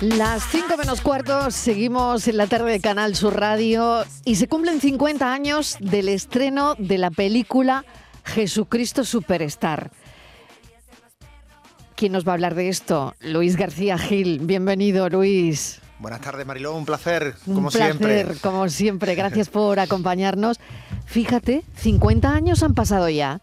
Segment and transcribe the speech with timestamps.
[0.00, 4.80] Las 5 menos cuartos, seguimos en la tarde de Canal Sur Radio y se cumplen
[4.80, 7.84] 50 años del estreno de la película
[8.24, 9.90] Jesucristo Superstar.
[11.96, 13.16] ¿Quién nos va a hablar de esto?
[13.20, 14.38] Luis García Gil.
[14.38, 15.80] Bienvenido, Luis.
[15.98, 16.76] Buenas tardes, Mariló.
[16.76, 18.34] Un placer, Un como placer, siempre.
[18.40, 19.14] como siempre.
[19.16, 20.60] Gracias por acompañarnos.
[21.06, 23.40] Fíjate, 50 años han pasado ya.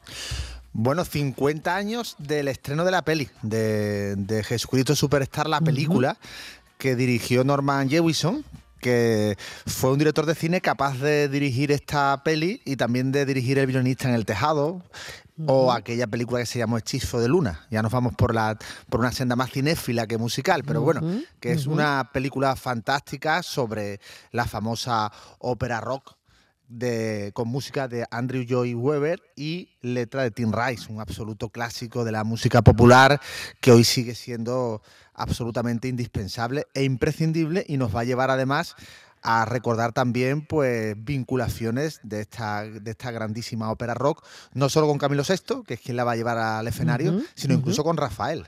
[0.78, 6.18] Bueno, 50 años del estreno de la peli, de, de Jesucristo Superstar, la película
[6.78, 8.44] que dirigió Norman Jewison,
[8.82, 13.58] que fue un director de cine capaz de dirigir esta peli y también de dirigir
[13.58, 14.84] El violinista en el tejado.
[15.48, 17.66] O aquella película que se llamó Hechizo de Luna.
[17.72, 18.58] Ya nos vamos por, la,
[18.90, 21.02] por una senda más cinéfila que musical, pero bueno,
[21.40, 24.02] que es una película fantástica sobre
[24.32, 26.16] la famosa ópera rock
[26.68, 32.04] de, con música de Andrew Joy Weber y letra de Tim Rice, un absoluto clásico
[32.04, 33.20] de la música popular
[33.62, 34.82] que hoy sigue siendo
[35.14, 38.76] absolutamente indispensable e imprescindible y nos va a llevar además
[39.26, 45.00] a recordar también pues vinculaciones de esta, de esta grandísima ópera rock, no solo con
[45.00, 48.46] Camilo VI, que es quien la va a llevar al escenario, sino incluso con Rafael.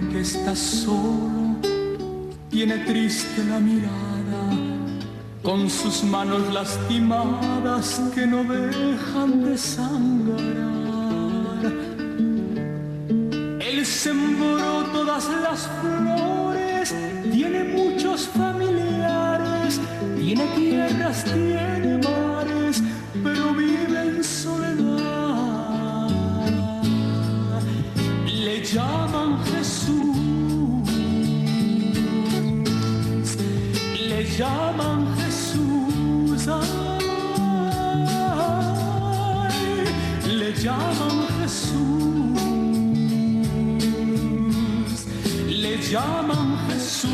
[0.00, 1.56] Que está solo,
[2.50, 4.42] tiene triste la mirada,
[5.42, 10.44] con sus manos lastimadas que no dejan de sangrar.
[13.60, 16.94] Él sembró todas las flores,
[17.30, 19.80] tiene muchos familiares,
[20.18, 22.82] tiene tierras, tiene mares,
[23.22, 26.08] pero vive en soledad.
[28.26, 29.13] Le llaman
[29.44, 29.94] Jesús,
[34.08, 37.04] le llaman Jesús, ay,
[40.38, 42.38] le llaman Jesús,
[45.48, 47.10] le llaman Jesús.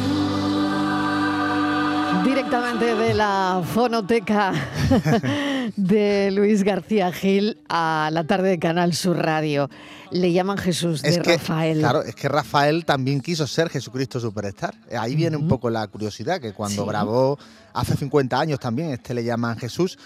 [2.25, 4.53] Directamente de la fonoteca
[5.77, 9.69] de Luis García Gil a la tarde de Canal Sur Radio.
[10.11, 11.79] Le llaman Jesús de Es que, Rafael.
[11.79, 14.75] Claro, es que Rafael también quiso ser Jesucristo Superstar.
[14.99, 16.89] Ahí viene un poco la curiosidad, que cuando Sí.
[16.89, 17.39] grabó
[17.73, 19.99] hace 50 años también, este le llaman Jesús,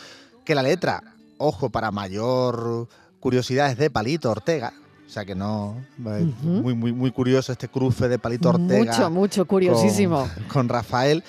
[0.45, 1.03] que la letra,
[1.39, 2.89] ojo, para mayor
[3.21, 4.73] curiosidad, es de Palito Ortega.
[5.07, 5.77] O sea que no,
[6.07, 8.93] eh, muy, muy, muy curioso este cruce de Palito Ortega.
[8.93, 10.29] Mucho, mucho, curiosísimo.
[10.35, 11.23] Con, con Rafael.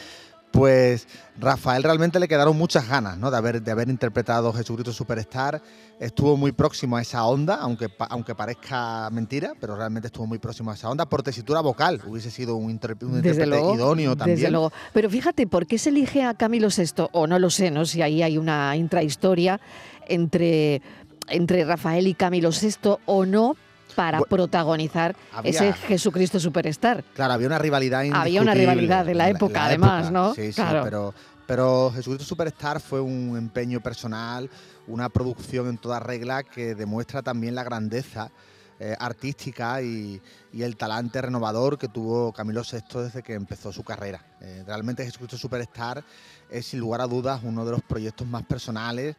[0.55, 1.05] Pues
[1.37, 3.29] Rafael realmente le quedaron muchas ganas ¿no?
[3.29, 5.61] de, haber, de haber interpretado Jesucristo Superstar.
[5.99, 10.71] Estuvo muy próximo a esa onda, aunque, aunque parezca mentira, pero realmente estuvo muy próximo
[10.71, 11.05] a esa onda.
[11.07, 14.37] Por tesitura vocal, hubiese sido un, inter- un Desde intérprete luego, idóneo también.
[14.37, 14.71] desde luego.
[14.93, 17.07] Pero fíjate, ¿por qué se elige a Camilo VI?
[17.11, 17.85] O no lo sé, ¿no?
[17.85, 19.59] Si ahí hay una intrahistoria
[20.07, 20.81] entre,
[21.27, 23.57] entre Rafael y Camilo VI o no
[23.95, 27.03] para Bu- protagonizar Había- ese Jesucristo Superstar.
[27.13, 30.33] Claro, había una rivalidad Había una rivalidad de la época, además, ¿no?
[30.33, 30.83] Sí, sí, Claro.
[30.83, 31.13] pero,
[31.47, 34.49] pero Jesucristo Superstar fue un empeño personal,
[34.87, 38.31] una producción en toda regla que demuestra también la grandeza
[38.77, 40.21] eh, artística y,
[40.51, 44.21] y el talante renovador que tuvo Camilo VI desde que empezó su carrera.
[44.41, 46.03] Eh, realmente Jesucristo Superstar
[46.49, 49.15] es sin lugar a dudas uno de los proyectos más personales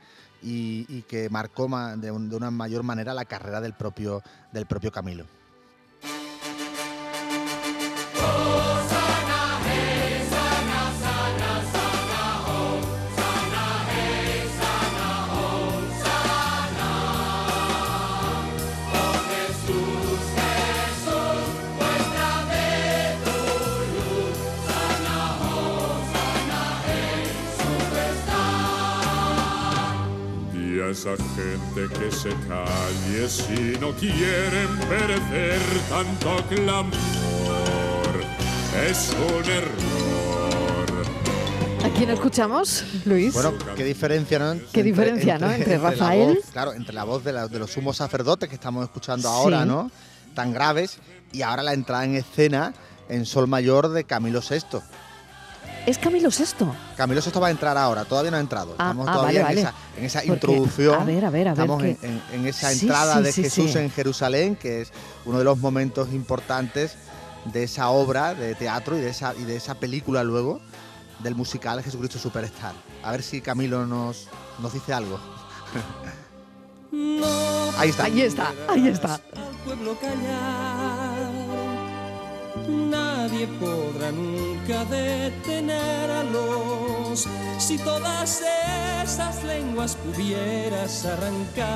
[0.49, 4.93] y, que marcó ma- de, de una mayor manera la carrera del propio, del propio
[4.93, 5.27] Camilo.
[31.15, 36.97] Esa gente que se calle si no quieren perecer tanto clamor.
[38.89, 41.07] Es un error.
[41.85, 43.33] ¿A quién escuchamos, Luis?
[43.35, 44.57] Bueno, qué diferencia, ¿no?
[44.73, 45.51] Qué diferencia, ¿no?
[45.53, 46.35] Entre la Rafael.
[46.37, 49.35] voz, claro, entre la voz de, la- de los sumos sacerdotes que estamos escuchando Sí.
[49.35, 49.91] ahora, ¿no?
[50.35, 50.99] Tan graves,
[51.33, 52.75] y ahora la entrada en escena
[53.09, 54.79] en Sol Mayor de Camilo VI.
[55.87, 56.67] Es Camilo VI.
[56.97, 58.73] Camilo VI va a entrar ahora, todavía no ha entrado.
[58.79, 59.77] Ah, Estamos ah, todavía vale, en, vale.
[59.95, 61.01] esa, en esa Porque, introducción.
[61.01, 63.23] a ver, a ver, a ver, Estamos en, que- en- en esa Sí, entrada sí,
[63.23, 63.79] de sí, Jesús sí.
[63.79, 64.93] en Jerusalén, que es
[65.25, 66.97] uno de los momentos importantes
[67.47, 70.61] de esa obra de teatro y de esa, y de esa película luego,
[71.21, 72.75] del musical Jesucristo Superstar.
[73.03, 74.29] A ver si Camilo nos,
[74.59, 75.19] nos dice algo.
[77.79, 78.05] Ahí está.
[78.05, 79.15] Ahí está, ahí está.
[79.15, 81.31] al pueblo callar.
[83.27, 87.27] Nadie podrá nunca detenerlos.
[87.59, 88.43] Si todas
[89.03, 91.67] esas lenguas pudieras arrancar,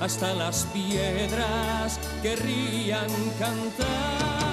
[0.00, 3.08] hasta las piedras querrían
[3.38, 4.52] cantar.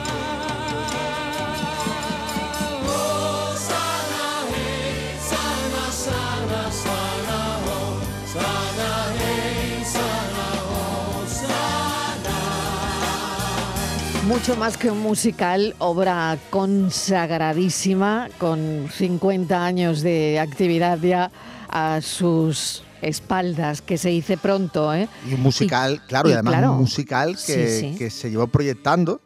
[14.30, 21.32] Mucho más que un musical, obra consagradísima, con 50 años de actividad ya
[21.68, 25.10] a sus espaldas, que se dice pronto, ¿eh?
[25.28, 27.96] Y un musical, claro, y, y además claro, un musical que, sí, sí.
[27.98, 29.20] que se llevó proyectando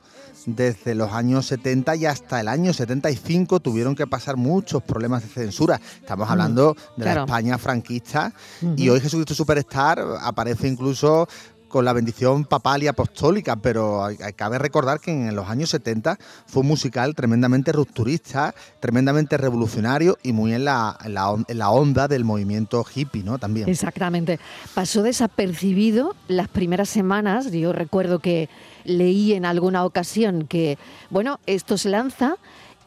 [0.45, 5.29] desde los años 70 y hasta el año 75 tuvieron que pasar muchos problemas de
[5.29, 5.79] censura.
[5.99, 7.23] Estamos hablando de la.
[7.23, 8.33] España franquista
[8.75, 11.27] y hoy Jesucristo Superstar aparece incluso
[11.73, 15.71] con la bendición papal y apostólica, pero hay- hay- cabe recordar que en los años
[15.71, 21.45] 70 fue un musical tremendamente rupturista, tremendamente revolucionario y muy en la, en la on-
[21.47, 23.39] en la onda del movimiento hippie, ¿no?
[23.39, 23.67] También.
[23.67, 24.39] Exactamente.
[24.75, 27.51] Pasó desapercibido las primeras semanas.
[27.51, 28.49] Yo recuerdo que
[28.83, 30.77] leí en alguna ocasión que,
[31.09, 32.35] bueno, esto se lanza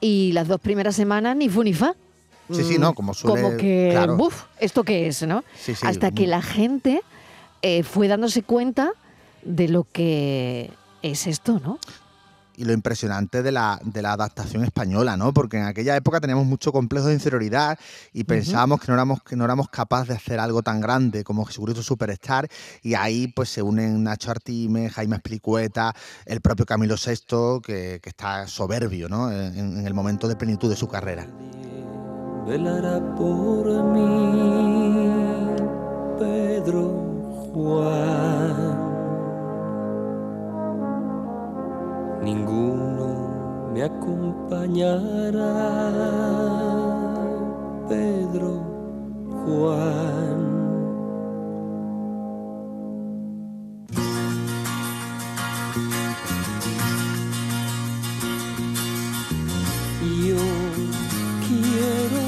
[0.01, 1.95] y las dos primeras semanas ni fu ni fa.
[2.53, 4.17] Sí, sí, Mm, no, como suele- Como que, claro.
[4.17, 5.43] buf, ¿esto qué es, no?
[5.61, 7.03] Sí, sí, Hasta que la gente
[7.69, 8.93] eh, fue dándose cuenta
[9.43, 10.71] de lo que
[11.03, 11.81] es esto, ¿no?
[12.59, 15.35] y lo impresionante de la, de la adaptación española, ¿no?
[15.35, 17.79] Porque en aquella época teníamos mucho complejo de inferioridad
[18.15, 21.45] y pensábamos que no éramos que no éramos capaces de hacer algo tan grande como
[21.45, 22.49] Jesucristo Superstar
[22.83, 28.09] y ahí pues se unen Nacho Artime, Jaime Esplicueta, el propio Camilo VI que, que
[28.09, 29.31] está soberbio, ¿no?
[29.31, 31.27] En, en el momento de plenitud de su carrera.
[32.47, 34.57] velará por mí
[36.19, 37.06] Pedro
[37.57, 38.77] Juan.
[42.23, 43.09] Ninguno
[43.73, 45.01] me acompañará,
[47.89, 48.61] Pedro
[49.41, 50.39] Juan.
[60.27, 60.45] Yo
[61.47, 62.23] quiero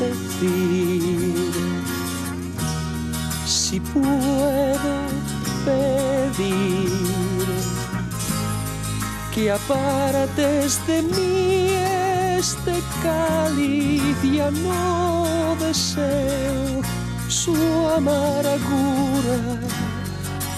[0.00, 1.20] decir
[3.46, 4.69] si puedo
[9.40, 11.70] que apartes de mí
[12.38, 16.82] este cáliz ya no deseo
[17.28, 17.54] su
[17.96, 19.38] amargura.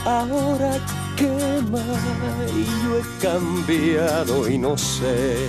[0.05, 0.73] Ahora
[1.17, 1.85] quema
[2.61, 5.49] y yo he cambiado y no sé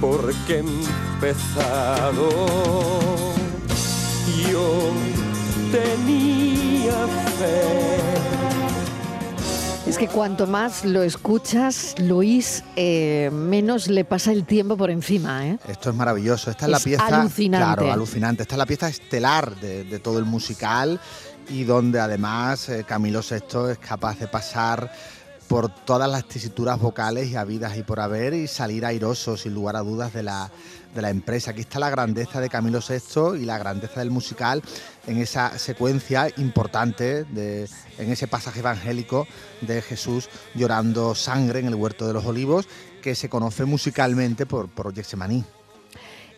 [0.00, 2.28] por qué he empezado.
[4.50, 4.90] Yo
[5.70, 7.06] tenía
[7.38, 8.51] fe
[9.92, 15.46] Es que cuanto más lo escuchas, Luis, eh, menos le pasa el tiempo por encima,
[15.46, 15.58] ¿eh?
[15.68, 16.50] Esto es maravilloso.
[16.50, 17.06] Esta es, la pieza.
[17.08, 17.82] alucinante.
[17.82, 18.42] Claro, alucinante.
[18.44, 20.98] Esta es la pieza estelar de, de todo el musical
[21.50, 24.90] y donde además eh, Camilo VI es capaz de pasar
[25.52, 29.76] por todas las tesituras vocales y habidas y por haber y salir airoso, sin lugar
[29.76, 30.50] a dudas, de la,
[30.94, 31.50] de la empresa.
[31.50, 34.62] Aquí está la grandeza de Camilo VI y la grandeza del musical
[35.06, 37.68] en esa secuencia importante, de,
[37.98, 39.26] en ese pasaje evangélico
[39.60, 42.66] de Jesús llorando sangre en el huerto de los olivos,
[43.02, 45.44] que se conoce musicalmente por, por Getsemaní.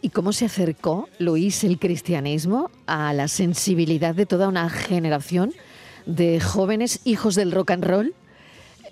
[0.01, 5.55] ¿Y cómo se acercó, Luis, el cristianismo a la sensibilidad de toda una generación
[6.05, 8.15] de jóvenes hijos del rock and roll?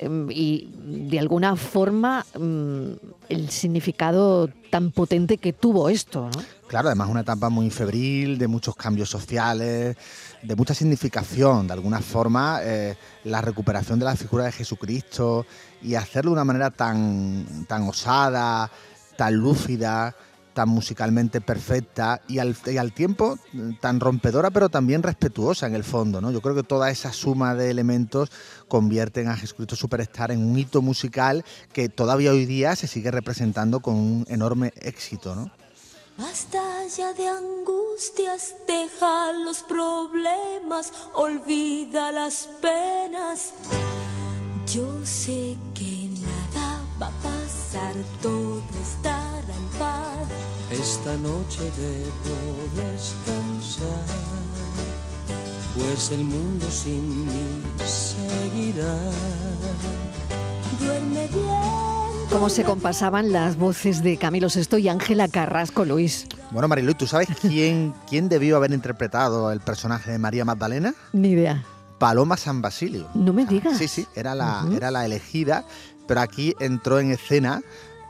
[0.03, 0.69] Em, Y
[1.11, 2.93] de alguna forma mm,
[3.29, 6.43] el significado tan potente que tuvo esto, ¿no?
[6.67, 9.97] Claro, además una etapa muy febril, de muchos cambios sociales,
[10.43, 15.47] de mucha significación, de alguna forma, eh, la recuperación de la figura de Jesucristo
[15.83, 18.71] y hacerlo de una manera tan, tan osada,
[19.17, 20.17] tan lúcida,
[20.53, 25.75] tan musicalmente perfecta y al, y al tiempo eh, tan rompedora pero también respetuosa en
[25.75, 26.21] el fondo.
[26.21, 26.31] ¿no?
[26.31, 28.31] Yo creo que toda esa suma de elementos
[28.69, 33.81] convierten a Jesucristo Superstar en un hito musical que todavía hoy día se sigue representando
[33.81, 35.35] con un enorme éxito.
[35.35, 35.51] ¿no?
[36.19, 36.63] Basta
[36.95, 43.55] ya de angustias, deja los problemas, olvida las penas.
[44.73, 50.12] Yo sé que nada va a pasar, todo estará en paz.
[50.73, 54.07] Esta noche debo descansar,
[55.76, 58.97] pues el mundo sin mí seguirá.
[60.81, 62.29] Duerme bien.
[62.31, 66.26] Cómo se compasaban las voces de Camilo VI y Ángela Carrasco, Luis.
[66.50, 70.95] Bueno, Marilu, ¿tú sabes quién, quién debió haber interpretado el personaje de María Magdalena?
[71.12, 71.62] Ni idea.
[71.99, 73.09] Paloma San Basilio.
[73.14, 73.76] No me digas.
[73.76, 75.67] Sí, sí, era la, era la elegida,
[76.07, 77.62] pero aquí entró en escena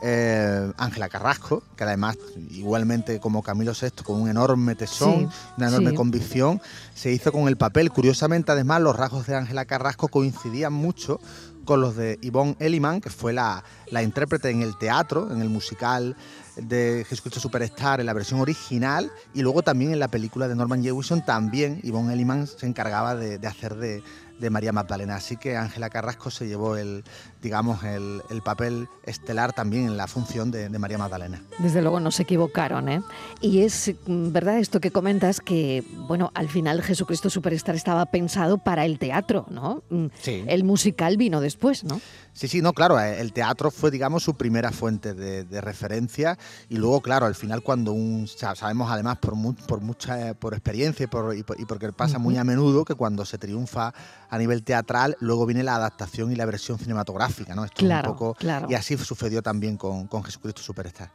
[0.03, 2.19] eh, Ángela Carrasco, que además,
[2.51, 5.97] igualmente como Camilo VI, con un enorme tesón, Sí, una enorme sí.
[5.97, 6.61] convicción,
[6.95, 7.91] se hizo con el papel.
[7.91, 11.21] Curiosamente, además, los rasgos de Ángela Carrasco coincidían mucho
[11.65, 15.49] con los de Yvonne Elliman, que fue la, la intérprete en el teatro, en el
[15.49, 16.17] musical
[16.57, 20.83] de Jesucristo Superstar, en la versión original, y luego también en la película de Norman
[20.83, 24.03] Jewison, también Yvonne Elliman se encargaba de, de hacer de,
[24.39, 25.17] de María Magdalena.
[25.17, 27.05] Así que Ángela Carrasco se llevó el,
[27.43, 31.43] digamos, el, el papel estelar también en la función de, de María Magdalena.
[31.59, 33.03] Desde luego no se equivocaron, ¿eh?
[33.41, 38.85] Y es verdad esto que comentas que, bueno, al final Jesucristo Superstar estaba pensado para
[38.85, 39.83] el teatro, ¿no?
[40.21, 40.45] Sí.
[40.47, 42.01] El musical vino después, ¿no?
[42.35, 46.39] Sí, sí, no, claro, eh, el teatro fue, digamos, su primera fuente de, de referencia
[46.71, 50.35] y luego, claro, al final cuando un, sa- sabemos además por, mu- por mucha, eh,
[50.35, 53.37] por experiencia y, por, y por- y porque pasa muy a menudo que cuando se
[53.37, 53.93] triunfa
[54.31, 57.65] a nivel teatral, luego viene la adaptación y la versión cinematográfica, ¿no?
[57.67, 58.67] Esto es Claro, un poco, claro.
[58.71, 61.11] y así sucedió también con, con Jesucristo Superstar.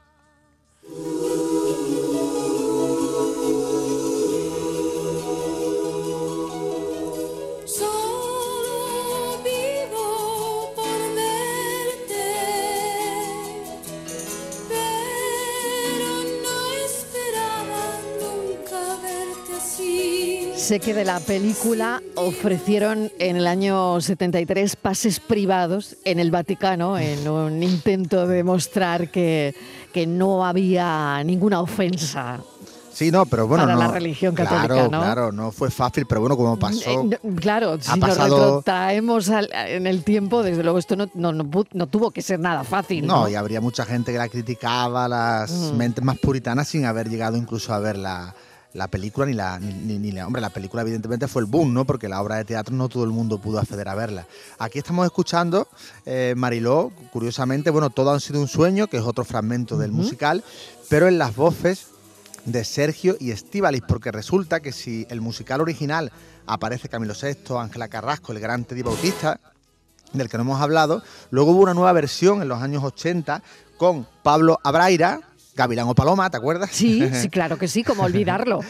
[20.68, 27.26] Que de la película ofrecieron en el año 73 pases privados en el Vaticano en
[27.28, 29.56] un intento de mostrar que,
[29.94, 32.40] que no había ninguna ofensa.
[32.94, 35.00] Sí, no, pero bueno, Para no, la religión católica, claro, ¿no?
[35.02, 36.90] Claro, no fue fácil, pero bueno, como pasó...
[36.90, 41.08] Eh, no, claro, si nos pasado- retrotraemos al- en el tiempo, desde luego esto no,
[41.14, 43.06] no, no pu- no tuvo que ser nada fácil.
[43.08, 45.78] No, No, y habría mucha gente que la criticaba, las Mm.
[45.78, 48.34] mentes más puritanas, sin haber llegado incluso a ver la,
[48.74, 50.28] la película ni la, ni, la.
[50.28, 51.86] Hombre, la película evidentemente fue el boom, ¿no?
[51.86, 54.28] Porque la obra de teatro no todo el mundo pudo acceder a verla.
[54.60, 55.68] Aquí estamos escuchando,
[56.06, 60.44] eh, Mariló, curiosamente, bueno, todo han sido un sueño, que es otro fragmento del musical,
[60.90, 61.88] pero en las voces
[62.46, 66.12] de Sergio y Estíbalis, porque resulta que si el musical original
[66.46, 69.40] aparece Camilo VI, Ángela Carrasco, el gran Teddy Bautista,
[70.14, 71.04] del que no hemos hablado.
[71.32, 73.44] Luego hubo una nueva versión en los años 80
[73.78, 75.22] con Pablo Abraira,
[75.58, 76.70] Gavilán o Paloma, ¿te acuerdas?
[76.72, 78.62] Sí, sí, claro que sí, como olvidarlo.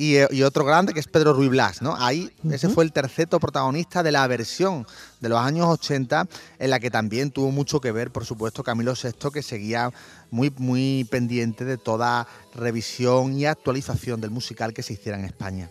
[0.00, 1.94] y, eh, y otro grande que es Pedro Ruy Blas, ¿no?
[1.94, 4.86] Ahí ese fue el terceto protagonista de la versión
[5.20, 6.26] de los años 80
[6.58, 9.92] en la que también tuvo mucho que ver, por supuesto, Camilo VI que seguía
[10.30, 15.70] muy muy pendiente de toda revisión y actualización del musical que se hiciera en España.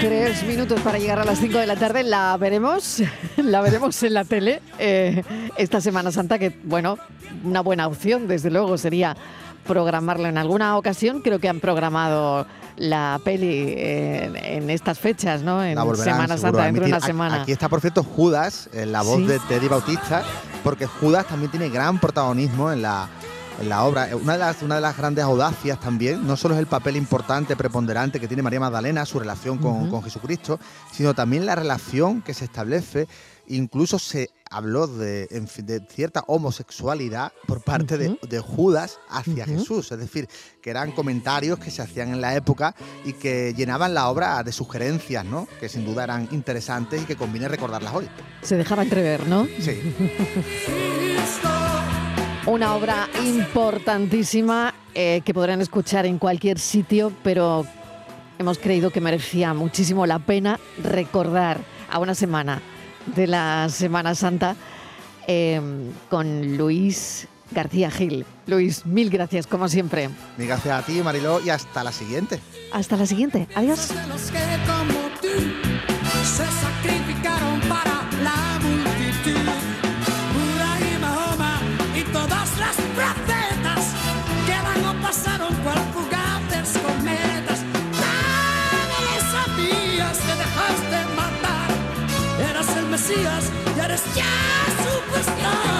[0.00, 2.02] Tres minutos para llegar a las 5 de la tarde.
[2.02, 3.02] La veremos,
[3.36, 5.22] la veremos en la tele eh,
[5.56, 6.98] esta Semana Santa, que, bueno,
[7.44, 9.16] una buena opción, desde luego, sería
[9.66, 11.20] programarlo en alguna ocasión.
[11.22, 12.46] Creo que han programado
[12.76, 15.62] la peli en, en estas fechas, ¿no?
[15.64, 17.42] En La volverán, Semana Santa, dentro de una semana.
[17.42, 19.26] Aquí está, por cierto, Judas, en la voz Sí.
[19.26, 20.22] de Teddy Bautista,
[20.64, 23.08] porque Judas también tiene gran protagonismo en la,
[23.62, 24.08] en la obra.
[24.14, 27.56] Una de, las, una de las grandes audacias también, no solo es el papel importante,
[27.56, 30.58] preponderante que tiene María Magdalena, su relación con, con Jesucristo,
[30.92, 33.06] sino también la relación que se establece.
[33.48, 35.26] Incluso se habló de,
[35.90, 39.90] cierta homosexualidad por parte de- de, Judas hacia Jesús.
[39.92, 40.28] Es decir,
[40.62, 44.52] que eran comentarios que se hacían en la época y que llenaban la obra de
[44.52, 45.48] sugerencias, ¿no?
[45.58, 48.08] Que sin duda eran interesantes y que conviene recordarlas hoy.
[48.42, 49.46] Se dejaba entrever, ¿no?
[49.60, 49.94] Sí.
[52.46, 57.64] Una obra importantísima eh, que podrán escuchar en cualquier sitio, pero
[58.38, 62.60] hemos creído que merecía muchísimo la pena recordar a una semana
[63.14, 64.56] de la Semana Santa
[65.28, 65.60] eh,
[66.10, 68.26] con Luis García Gil.
[68.46, 70.08] Luis, mil gracias como siempre.
[70.36, 72.40] Mil gracias a ti, Mariló, y hasta la siguiente.
[72.72, 73.46] Hasta la siguiente.
[73.54, 73.88] Adiós.
[93.14, 93.32] Dejaste matar.
[93.32, 94.24] Eras el Mesías y eres ya
[94.82, 95.71] superstar.